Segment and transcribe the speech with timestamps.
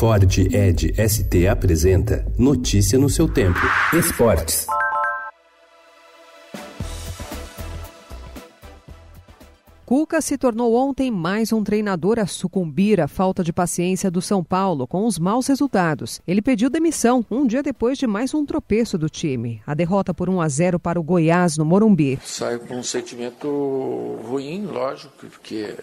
[0.00, 3.60] Ford Ed ST apresenta Notícia no seu tempo.
[3.92, 4.66] Esportes.
[9.84, 14.42] Cuca se tornou ontem mais um treinador a sucumbir à falta de paciência do São
[14.42, 16.22] Paulo com os maus resultados.
[16.26, 19.60] Ele pediu demissão um dia depois de mais um tropeço do time.
[19.66, 22.18] A derrota por 1 a 0 para o Goiás no Morumbi.
[22.24, 25.76] Saio com um sentimento ruim, lógico, porque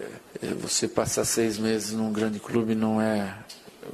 [0.60, 3.32] você passar seis meses num grande clube não é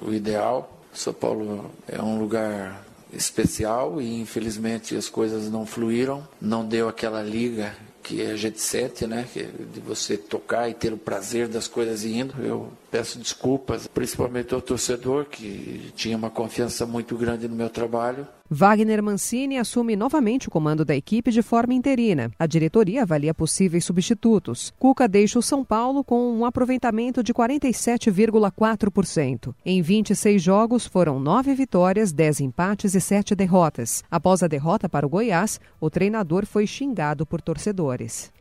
[0.02, 0.70] o ideal.
[0.92, 7.22] São Paulo é um lugar especial e infelizmente as coisas não fluíram, não deu aquela
[7.22, 9.26] liga que a gente sente, né?
[9.72, 12.34] De você tocar e ter o prazer das coisas indo.
[12.44, 18.24] Eu peço desculpas, principalmente ao torcedor que tinha uma confiança muito grande no meu trabalho.
[18.48, 22.30] Wagner Mancini assume novamente o comando da equipe de forma interina.
[22.38, 24.72] A diretoria avalia possíveis substitutos.
[24.78, 29.52] Cuca deixa o São Paulo com um aproveitamento de 47,4%.
[29.66, 34.04] Em 26 jogos, foram 9 vitórias, 10 empates e 7 derrotas.
[34.08, 38.32] Após a derrota para o Goiás, o treinador foi xingado por torcedores.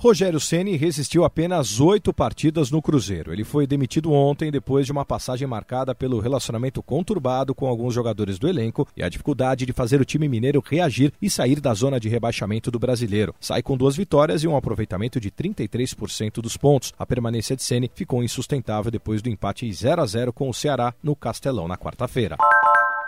[0.00, 3.32] Rogério Ceni resistiu apenas oito partidas no Cruzeiro.
[3.32, 8.38] Ele foi demitido ontem depois de uma passagem marcada pelo relacionamento conturbado com alguns jogadores
[8.38, 11.98] do elenco e a dificuldade de fazer o time mineiro reagir e sair da zona
[11.98, 13.34] de rebaixamento do brasileiro.
[13.40, 16.92] Sai com duas vitórias e um aproveitamento de 33% dos pontos.
[16.96, 20.94] A permanência de Ceni ficou insustentável depois do empate 0 a 0 com o Ceará
[21.02, 22.36] no Castelão na quarta-feira.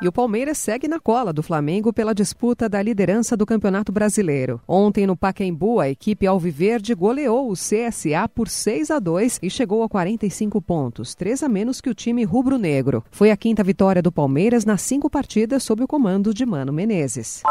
[0.02, 4.58] E o Palmeiras segue na cola do Flamengo pela disputa da liderança do Campeonato Brasileiro.
[4.66, 9.82] Ontem, no Pacaembu, a equipe Alviverde goleou o CSA por 6 a 2 e chegou
[9.82, 13.04] a 45 pontos, 3 a menos que o time rubro-negro.
[13.10, 17.42] Foi a quinta vitória do Palmeiras nas cinco partidas sob o comando de Mano Menezes.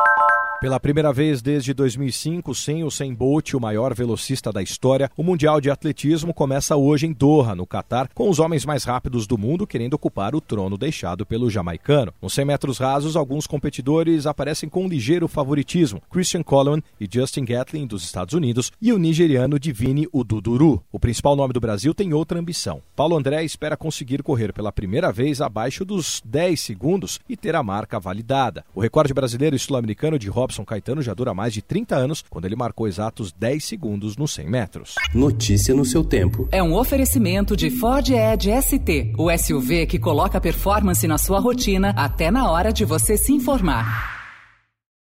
[0.60, 5.24] Pela primeira vez desde 2005, sem o Sem Bolt, o maior velocista da história, o
[5.24, 9.38] Mundial de Atletismo começa hoje em Doha, no Catar, com os homens mais rápidos do
[9.38, 12.14] mundo querendo ocupar o trono deixado pelo jamaicano.
[12.22, 17.46] Nos 100 metros rasos, alguns competidores aparecem com um ligeiro favoritismo: Christian Coleman e Justin
[17.46, 20.84] Gatlin, dos Estados Unidos, e o nigeriano Divine Ududuru.
[20.92, 22.82] O principal nome do Brasil tem outra ambição.
[22.98, 27.64] Paulo André espera conseguir correr pela primeira vez abaixo dos 10 segundos e ter a
[27.64, 28.66] marca validada.
[28.76, 32.46] O recorde brasileiro e sul-americano de Robson Caetano já dura mais de 30 anos, quando
[32.46, 34.96] ele marcou exatos 10 segundos nos 100 metros.
[35.14, 36.50] Notícia no seu tempo.
[36.52, 41.94] É um oferecimento de Ford Edge ST, o SUV que coloca performance na sua rotina
[41.96, 44.19] até na hora de você se informar.